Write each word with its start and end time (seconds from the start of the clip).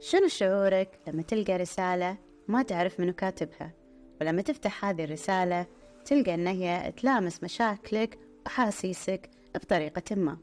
شنو 0.00 0.28
شعورك 0.28 0.98
لما 1.06 1.22
تلقى 1.22 1.56
رسالة 1.56 2.16
ما 2.48 2.62
تعرف 2.62 3.00
منو 3.00 3.12
كاتبها؟ 3.12 3.72
ولما 4.20 4.42
تفتح 4.42 4.84
هذه 4.84 5.04
الرسالة 5.04 5.66
تلقى 6.04 6.34
أن 6.34 6.46
هي 6.46 6.92
تلامس 6.96 7.42
مشاكلك 7.42 8.18
وأحاسيسك 8.44 9.30
بطريقة 9.54 10.16
ما. 10.16 10.36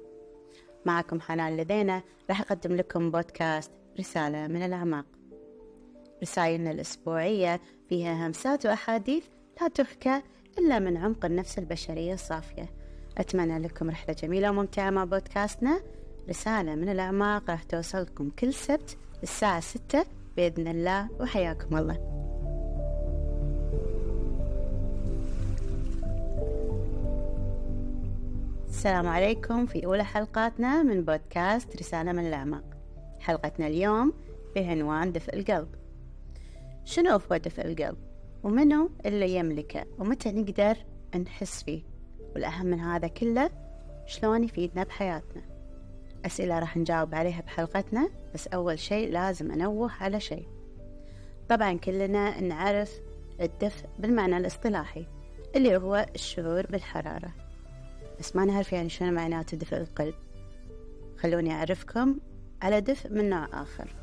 معكم 0.86 1.22
حنان 1.22 1.58
لدينا 1.58 2.02
راح 2.30 2.42
أقدم 2.42 2.76
لكم 2.76 3.12
بودكاست 3.12 3.72
رسالة 4.00 4.48
من 4.48 4.62
الأعماق. 4.62 5.06
رسائلنا 6.22 6.72
الأسبوعية 6.72 7.62
فيها 7.90 8.28
همسات 8.28 8.66
وأحاديث 8.66 9.26
لا 9.62 9.68
تحكى 9.68 10.22
إلا 10.60 10.80
من 10.80 10.98
عمق 10.98 11.26
النفس 11.26 11.60
البشرية 11.60 12.14
الصافية. 12.14 12.70
أتمنى 13.18 13.60
لكم 13.60 13.90
رحلة 13.90 14.16
جميلة 14.24 14.50
وممتعة 14.50 14.90
مع 14.90 15.04
بودكاستنا. 15.04 15.82
رسالة 16.30 16.76
من 16.76 16.90
الأعماق 16.90 17.50
راح 17.50 17.64
توصلكم 17.64 18.30
كل 18.30 18.54
سبت 18.54 18.98
الساعة 19.24 19.60
ستة 19.60 20.06
بإذن 20.38 20.68
الله 20.68 21.10
وحياكم 21.20 21.78
الله. 21.78 22.12
السلام 28.70 29.08
عليكم 29.08 29.66
في 29.66 29.86
أولى 29.86 30.04
حلقاتنا 30.04 30.84
من 30.84 31.06
بودكاست 31.06 31.78
رسالة 31.78 32.12
من 32.12 32.28
الأعماق 32.28 32.64
حلقتنا 33.20 33.68
اليوم 33.68 34.14
بعنوان 34.56 35.12
دفء 35.12 35.36
القلب. 35.36 35.68
شنو 36.84 37.12
هو 37.32 37.38
دفء 37.38 37.66
القلب؟ 37.66 37.98
ومنو 38.44 38.90
اللي 39.06 39.36
يملكه؟ 39.36 39.86
ومتى 40.00 40.32
نقدر 40.32 40.78
نحس 41.16 41.64
فيه؟ 41.64 41.84
والأهم 42.36 42.66
من 42.66 42.80
هذا 42.80 43.08
كله 43.08 43.50
شلون 44.06 44.44
يفيدنا 44.44 44.84
بحياتنا؟ 44.84 45.51
أسئلة 46.26 46.60
راح 46.60 46.78
نجاوب 46.78 47.16
عليها 47.16 47.42
بحلقتنا 47.42 48.10
بس 48.34 48.48
أول 48.48 48.80
شيء 48.80 49.12
لازم 49.12 49.52
أنوه 49.52 49.92
على 50.00 50.20
شيء. 50.20 50.48
طبعا 51.50 51.74
كلنا 51.74 52.42
نعرف 52.42 53.00
الدفء 53.42 53.86
بالمعنى 54.00 54.38
الاصطلاحي 54.38 55.06
اللي 55.56 55.78
هو 55.78 56.06
الشعور 56.16 56.68
بالحرارة. 56.68 57.32
بس 58.20 58.36
ما 58.36 58.46
نعرف 58.46 58.74
يعني 58.74 58.90
شنو 58.90 59.12
معناته 59.12 59.58
دفء 59.58 59.78
القلب. 59.78 60.16
خلوني 61.18 61.52
أعرفكم 61.52 62.20
على 62.62 62.82
دفء 62.82 63.10
من 63.10 63.30
نوع 63.30 63.48
آخر. 63.54 63.96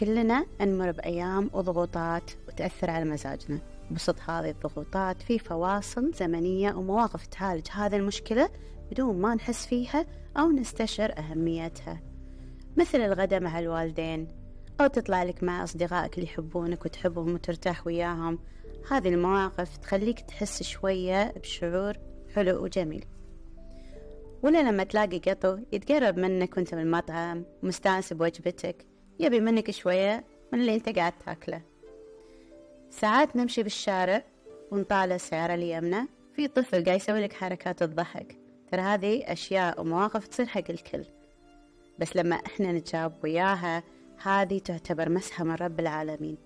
كلنا 0.00 0.46
نمر 0.60 0.90
بأيام 0.90 1.50
وضغوطات 1.52 2.30
وتأثر 2.48 2.90
على 2.90 3.04
مزاجنا. 3.04 3.58
بسط 3.90 4.20
هذه 4.20 4.50
الضغوطات 4.50 5.22
في 5.22 5.38
فواصل 5.38 6.12
زمنية 6.14 6.74
ومواقف 6.74 7.26
تعالج 7.26 7.66
هذه 7.72 7.96
المشكلة 7.96 8.48
بدون 8.90 9.20
ما 9.20 9.34
نحس 9.34 9.66
فيها 9.66 10.06
أو 10.36 10.50
نستشعر 10.50 11.12
أهميتها. 11.18 12.02
مثل 12.76 13.00
الغداء 13.00 13.40
مع 13.40 13.58
الوالدين 13.58 14.28
أو 14.80 14.86
تطلع 14.86 15.22
لك 15.22 15.42
مع 15.42 15.64
أصدقائك 15.64 16.14
اللي 16.14 16.26
يحبونك 16.26 16.84
وتحبهم 16.84 17.34
وترتاح 17.34 17.86
وياهم. 17.86 18.38
هذه 18.90 19.08
المواقف 19.08 19.76
تخليك 19.76 20.20
تحس 20.20 20.62
شوية 20.62 21.32
بشعور 21.32 21.94
حلو 22.34 22.64
وجميل. 22.64 23.04
ولا 24.42 24.70
لما 24.70 24.84
تلاقي 24.84 25.18
قطو 25.18 25.58
يتقرب 25.72 26.18
منك 26.18 26.56
وانت 26.56 26.74
بالمطعم 26.74 27.44
مستانس 27.62 28.12
بوجبتك 28.12 28.86
يبي 29.20 29.40
منك 29.40 29.70
شوية 29.70 30.24
من 30.52 30.60
اللي 30.60 30.74
انت 30.74 30.88
قاعد 30.88 31.12
تاكله. 31.26 31.75
ساعات 32.90 33.36
نمشي 33.36 33.62
بالشارع 33.62 34.24
ونطالع 34.70 35.14
السيارة 35.14 35.54
اليمنى 35.54 36.08
في 36.36 36.48
طفل 36.48 36.84
قاعد 36.84 37.00
يسوي 37.00 37.20
لك 37.20 37.32
حركات 37.32 37.82
الضحك. 37.82 38.36
ترى 38.72 38.80
هذه 38.80 39.32
أشياء 39.32 39.80
ومواقف 39.80 40.26
تصير 40.26 40.46
حق 40.46 40.70
الكل. 40.70 41.04
بس 41.98 42.16
لما 42.16 42.36
إحنا 42.36 42.72
نتجاوب 42.72 43.12
وياها 43.24 43.82
هذه 44.22 44.58
تعتبر 44.58 45.08
مسحة 45.08 45.44
من 45.44 45.54
رب 45.54 45.80
العالمين 45.80 46.36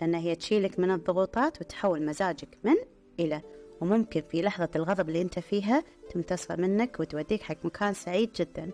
لأن 0.00 0.14
هي 0.14 0.34
تشيلك 0.34 0.78
من 0.78 0.90
الضغوطات 0.90 1.60
وتحول 1.60 2.06
مزاجك 2.06 2.58
من 2.64 2.74
إلى 3.20 3.42
وممكن 3.80 4.22
في 4.30 4.42
لحظة 4.42 4.68
الغضب 4.76 5.08
اللي 5.08 5.22
أنت 5.22 5.38
فيها 5.38 5.84
تمتصها 6.10 6.56
منك 6.56 7.00
وتوديك 7.00 7.42
حق 7.42 7.56
مكان 7.64 7.94
سعيد 7.94 8.32
جدا. 8.32 8.70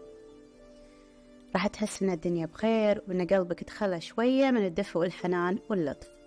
راح 1.54 1.66
تحس 1.66 2.02
إن 2.02 2.10
الدنيا 2.10 2.46
بخير 2.46 3.02
وإن 3.08 3.26
قلبك 3.26 3.64
تخلى 3.64 4.00
شوية 4.00 4.50
من 4.50 4.66
الدفء 4.66 4.98
والحنان 4.98 5.58
واللطف. 5.70 6.21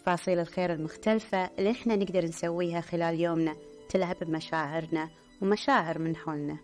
تفاصيل 0.00 0.38
الخير 0.38 0.72
المختلفة 0.72 1.50
اللي 1.58 1.70
إحنا 1.70 1.96
نقدر 1.96 2.24
نسويها 2.24 2.80
خلال 2.80 3.20
يومنا 3.20 3.56
تلعب 3.88 4.16
بمشاعرنا 4.20 5.08
ومشاعر 5.42 5.98
من 5.98 6.16
حولنا. 6.16 6.56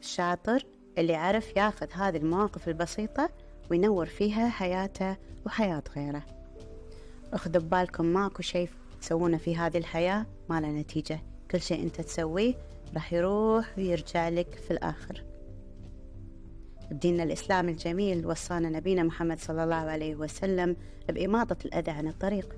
الشاطر 0.00 0.66
اللي 0.98 1.14
عرف 1.14 1.56
ياخذ 1.56 1.86
هذه 1.92 2.16
المواقف 2.16 2.68
البسيطة 2.68 3.30
وينور 3.70 4.06
فيها 4.06 4.48
حياته 4.48 5.16
وحياة 5.46 5.82
غيره. 5.96 6.22
اخذوا 7.32 7.62
ببالكم 7.62 8.04
ماكو 8.04 8.42
شيء 8.42 8.68
تسوونه 9.00 9.38
في 9.38 9.56
هذه 9.56 9.78
الحياة 9.78 10.26
ما 10.48 10.60
له 10.60 10.68
نتيجة. 10.68 11.20
كل 11.50 11.60
شيء 11.60 11.82
أنت 11.82 12.00
تسويه 12.00 12.54
راح 12.94 13.12
يروح 13.12 13.78
ويرجع 13.78 14.28
لك 14.28 14.54
في 14.54 14.70
الآخر. 14.70 15.24
بديننا 16.90 17.22
الإسلام 17.22 17.68
الجميل 17.68 18.26
وصانا 18.26 18.68
نبينا 18.68 19.02
محمد 19.02 19.38
صلى 19.38 19.64
الله 19.64 19.74
عليه 19.74 20.14
وسلم 20.14 20.76
بإماطة 21.08 21.56
الأذى 21.64 21.90
عن 21.90 22.08
الطريق. 22.08 22.56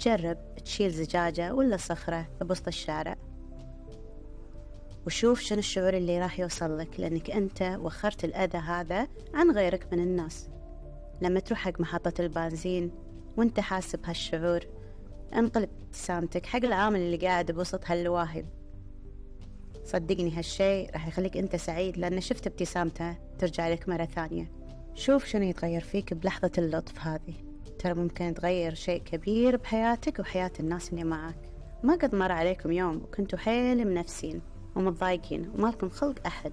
جرب 0.00 0.38
تشيل 0.64 0.90
زجاجة 0.90 1.54
ولا 1.54 1.76
صخرة 1.76 2.26
بوسط 2.40 2.68
الشارع. 2.68 3.16
وشوف 5.06 5.40
شنو 5.40 5.58
الشعور 5.58 5.94
اللي 5.94 6.18
راح 6.20 6.40
يوصل 6.40 6.78
لك 6.78 7.00
لأنك 7.00 7.30
أنت 7.30 7.78
وخرت 7.80 8.24
الأذى 8.24 8.58
هذا 8.58 9.08
عن 9.34 9.50
غيرك 9.50 9.92
من 9.92 10.00
الناس. 10.00 10.48
لما 11.22 11.40
تروح 11.40 11.58
حق 11.58 11.80
محطة 11.80 12.12
البنزين 12.20 12.90
وانت 13.36 13.60
حاسس 13.60 13.96
بهالشعور 13.96 14.60
انقلب 15.34 15.68
ابتسامتك 15.82 16.46
حق 16.46 16.64
العامل 16.64 17.00
اللي 17.00 17.16
قاعد 17.16 17.52
بوسط 17.52 17.80
هاللواهب 17.86 18.46
صدقني 19.88 20.38
هالشي 20.38 20.86
راح 20.86 21.08
يخليك 21.08 21.36
أنت 21.36 21.56
سعيد 21.56 21.98
لأن 21.98 22.20
شفت 22.20 22.46
ابتسامته 22.46 23.16
ترجع 23.38 23.68
لك 23.68 23.88
مرة 23.88 24.04
ثانية. 24.04 24.50
شوف 24.94 25.24
شنو 25.24 25.42
يتغير 25.42 25.80
فيك 25.80 26.14
بلحظة 26.14 26.50
اللطف 26.58 27.00
هذه. 27.00 27.34
ترى 27.78 27.94
ممكن 27.94 28.34
تغير 28.34 28.74
شيء 28.74 29.02
كبير 29.02 29.56
بحياتك 29.56 30.18
وحياة 30.18 30.50
الناس 30.60 30.90
اللي 30.90 31.04
معك. 31.04 31.38
ما 31.82 31.94
قد 31.94 32.14
مر 32.14 32.32
عليكم 32.32 32.72
يوم 32.72 32.96
وكنتوا 32.96 33.38
حيل 33.38 33.88
منفسين 33.88 34.40
ومتضايقين 34.76 35.52
وما 35.54 35.68
لكم 35.68 35.88
خلق 35.88 36.26
أحد. 36.26 36.52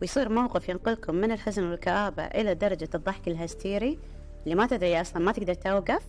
ويصير 0.00 0.28
موقف 0.28 0.68
ينقلكم 0.68 1.14
من 1.14 1.32
الحزن 1.32 1.64
والكآبة 1.64 2.24
إلى 2.24 2.54
درجة 2.54 2.88
الضحك 2.94 3.28
الهستيري 3.28 3.98
اللي 4.44 4.54
ما 4.54 4.66
تدري 4.66 5.00
أصلا 5.00 5.22
ما 5.22 5.32
تقدر 5.32 5.54
توقف. 5.54 6.02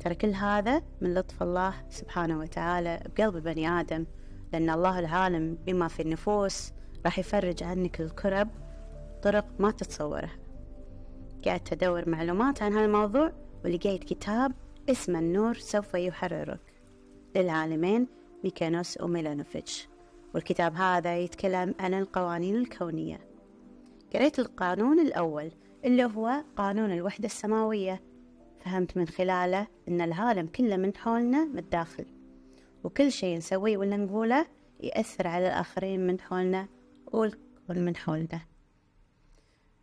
ترى 0.00 0.14
كل 0.14 0.34
هذا 0.34 0.82
من 1.00 1.14
لطف 1.14 1.42
الله 1.42 1.74
سبحانه 1.90 2.38
وتعالى 2.38 3.00
بقلب 3.16 3.36
البني 3.36 3.68
آدم. 3.80 4.04
لأن 4.52 4.70
الله 4.70 4.98
العالم 4.98 5.58
بما 5.66 5.88
في 5.88 6.02
النفوس 6.02 6.72
راح 7.04 7.18
يفرج 7.18 7.62
عنك 7.62 8.00
الكرب 8.00 8.48
طرق 9.22 9.46
ما 9.58 9.70
تتصورها 9.70 10.36
قاعد 11.44 11.68
أدور 11.72 12.08
معلومات 12.08 12.62
عن 12.62 12.72
هالموضوع 12.72 13.32
ولقيت 13.64 14.04
كتاب 14.04 14.52
اسمه 14.90 15.18
النور 15.18 15.54
سوف 15.54 15.94
يحررك. 15.94 16.60
للعالمين 17.36 18.06
ميكانوس 18.44 19.00
وميلانوفيتش. 19.00 19.88
والكتاب 20.34 20.74
هذا 20.74 21.18
يتكلم 21.18 21.74
عن 21.80 21.94
القوانين 21.94 22.56
الكونية. 22.56 23.20
قريت 24.14 24.38
القانون 24.38 25.00
الأول 25.00 25.50
اللي 25.84 26.04
هو 26.04 26.44
قانون 26.56 26.92
الوحدة 26.92 27.26
السماوية. 27.26 28.00
فهمت 28.64 28.96
من 28.96 29.06
خلاله 29.06 29.66
أن 29.88 30.00
العالم 30.00 30.46
كله 30.46 30.76
من 30.76 30.96
حولنا 30.96 31.44
متداخل. 31.44 32.04
وكل 32.84 33.12
شيء 33.12 33.36
نسويه 33.36 33.76
ولا 33.76 33.96
نقوله 33.96 34.46
يأثر 34.80 35.26
على 35.26 35.46
الآخرين 35.46 36.06
من 36.06 36.20
حولنا 36.20 36.68
والكل 37.06 37.80
من 37.80 37.96
حولنا. 37.96 38.40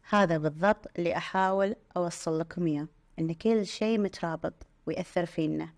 هذا 0.09 0.37
بالضبط 0.37 0.87
اللي 0.97 1.17
أحاول 1.17 1.75
أوصل 1.97 2.39
لكم 2.39 2.67
إياه 2.67 2.87
إن 3.19 3.33
كل 3.33 3.65
شيء 3.65 3.99
مترابط 3.99 4.53
ويأثر 4.85 5.25
فينا 5.25 5.69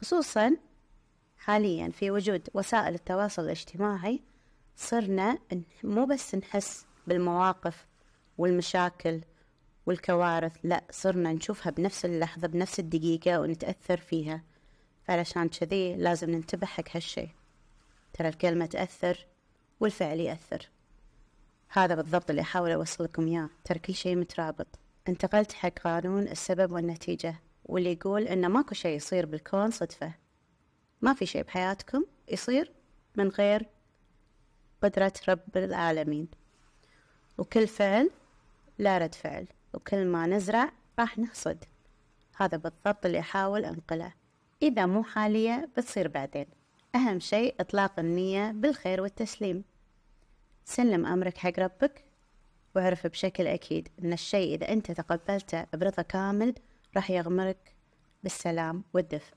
خصوصا 0.00 0.56
حاليا 1.38 1.88
في 1.88 2.10
وجود 2.10 2.48
وسائل 2.54 2.94
التواصل 2.94 3.42
الاجتماعي 3.44 4.22
صرنا 4.76 5.38
مو 5.84 6.06
بس 6.06 6.34
نحس 6.34 6.86
بالمواقف 7.06 7.86
والمشاكل 8.38 9.20
والكوارث 9.86 10.52
لا 10.62 10.84
صرنا 10.90 11.32
نشوفها 11.32 11.70
بنفس 11.70 12.04
اللحظة 12.04 12.48
بنفس 12.48 12.80
الدقيقة 12.80 13.40
ونتأثر 13.40 13.96
فيها. 13.96 14.42
فعلشان 15.04 15.48
كذي 15.48 15.96
لازم 15.96 16.30
ننتبه 16.30 16.66
حق 16.66 16.84
هالشي. 16.94 17.28
ترى 18.12 18.28
الكلمة 18.28 18.66
تأثر 18.66 19.26
والفعل 19.80 20.20
يأثر. 20.20 20.68
هذا 21.68 21.94
بالضبط 21.94 22.30
اللي 22.30 22.42
أحاول 22.42 22.70
أوصل 22.70 23.04
لكم 23.04 23.26
إياه. 23.26 23.48
ترى 23.64 23.78
كل 23.78 23.94
شي 23.94 24.16
مترابط. 24.16 24.66
انتقلت 25.08 25.52
حق 25.52 25.78
قانون 25.78 26.22
السبب 26.22 26.72
والنتيجة 26.72 27.34
واللي 27.64 27.92
يقول 27.92 28.22
إن 28.22 28.46
ماكو 28.46 28.74
شي 28.74 28.88
يصير 28.94 29.26
بالكون 29.26 29.70
صدفة. 29.70 30.14
ما 31.02 31.14
في 31.14 31.26
شي 31.26 31.42
بحياتكم 31.42 32.04
يصير 32.28 32.72
من 33.16 33.28
غير 33.28 33.66
قدرة 34.82 35.12
رب 35.28 35.56
العالمين. 35.56 36.28
وكل 37.38 37.66
فعل 37.66 38.10
لا 38.78 38.98
رد 38.98 39.14
فعل 39.14 39.46
وكل 39.74 40.06
ما 40.06 40.26
نزرع 40.26 40.72
راح 40.98 41.18
نحصد 41.18 41.64
هذا 42.36 42.56
بالضبط 42.56 43.06
اللي 43.06 43.18
أحاول 43.20 43.64
أنقله. 43.64 44.12
إذا 44.64 44.86
مو 44.86 45.02
حالية 45.02 45.68
بتصير 45.76 46.08
بعدين. 46.08 46.46
أهم 46.94 47.20
شيء 47.20 47.54
إطلاق 47.60 47.98
النية 47.98 48.52
بالخير 48.52 49.00
والتسليم. 49.00 49.64
سلم 50.64 51.06
أمرك 51.06 51.38
حق 51.38 51.58
ربك 51.58 52.04
واعرف 52.76 53.06
بشكل 53.06 53.46
أكيد 53.46 53.88
أن 54.04 54.12
الشيء 54.12 54.54
إذا 54.54 54.72
أنت 54.72 54.90
تقبلته 54.90 55.66
برضا 55.74 56.02
كامل 56.02 56.54
راح 56.96 57.10
يغمرك 57.10 57.74
بالسلام 58.22 58.82
والدفء. 58.94 59.34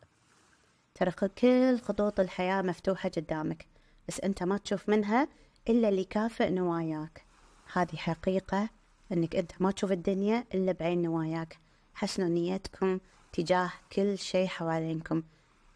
ترى 0.96 1.12
كل 1.12 1.80
خطوط 1.80 2.20
الحياة 2.20 2.62
مفتوحة 2.62 3.10
قدامك 3.10 3.66
بس 4.08 4.20
أنت 4.20 4.44
ما 4.44 4.58
تشوف 4.58 4.90
منها 4.90 5.28
إلا 5.70 5.90
اللي 5.90 6.04
كافئ 6.04 6.50
نواياك. 6.50 7.26
هذه 7.74 7.96
حقيقة 7.96 8.70
أنك 9.12 9.36
أنت 9.36 9.52
ما 9.60 9.72
تشوف 9.72 9.92
الدنيا 9.92 10.46
إلا 10.54 10.72
بعين 10.72 11.02
نواياك. 11.02 11.58
حسنوا 11.94 12.30
نيتكم 12.30 13.00
تجاه 13.34 13.72
كل 13.92 14.18
شيء 14.18 14.48
حوالينكم. 14.48 15.24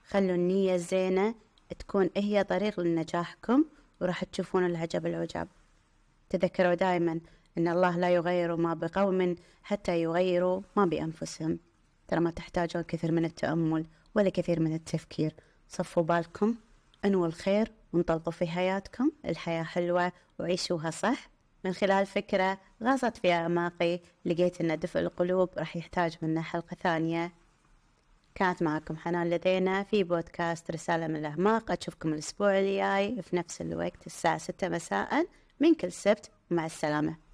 خلوا 0.07 0.36
النية 0.36 0.75
الزينة 0.75 1.36
تكون 1.80 2.09
هي 2.18 2.44
طريق 2.44 2.80
لنجاحكم 2.80 3.65
وراح 4.01 4.24
تشوفون 4.24 4.65
العجب 4.65 5.06
العجاب. 5.06 5.48
تذكروا 6.30 6.74
دائما 6.74 7.19
أن 7.57 7.68
الله 7.68 7.98
لا 7.98 8.09
يغير 8.09 8.56
ما 8.56 8.74
بقوم 8.74 9.36
حتى 9.63 10.01
يغيروا 10.01 10.62
ما 10.77 10.86
بأنفسهم. 10.86 11.59
ترى 12.07 12.19
ما 12.19 12.31
تحتاجون 12.31 12.83
كثير 12.83 13.12
من 13.12 13.25
التأمل 13.25 13.86
ولا 14.15 14.30
كثير 14.30 14.59
من 14.59 14.74
التفكير. 14.74 15.33
صفوا 15.68 16.04
بالكم 16.04 16.56
انووا 17.06 17.27
الخير 17.27 17.71
وانطلقوا 17.94 18.31
في 18.31 18.47
حياتكم. 18.47 19.12
الحياة 19.25 19.63
حلوة 19.63 20.12
وعيشوها 20.39 20.92
صح. 20.92 21.30
من 21.65 21.74
خلال 21.74 22.06
فكرة 22.06 22.57
غاصت 22.83 23.18
في 23.18 23.31
أعماقي 23.33 24.00
لقيت 24.25 24.62
أن 24.62 24.80
دفء 24.80 25.00
القلوب 25.00 25.50
راح 25.57 25.75
يحتاج 25.77 26.18
منا 26.21 26.42
حلقة 26.42 26.75
ثانية. 26.83 27.31
كانت 28.36 28.63
معكم 28.63 28.98
حنان 28.98 29.30
لدينا 29.30 29.83
في 29.83 30.04
بودكاست 30.04 30.72
رسالة 30.72 31.07
من 31.07 31.16
الأعماق 31.16 31.72
أشوفكم 31.72 32.13
الأسبوع 32.13 32.60
الجاي 32.60 33.22
في 33.22 33.36
نفس 33.36 33.62
الوقت 33.62 34.07
الساعة 34.07 34.38
ستة 34.38 34.69
مساء. 34.69 35.28
من 35.60 35.75
كل 35.75 35.92
سبت 35.92 36.31
مع 36.50 36.66
السلامة. 36.66 37.31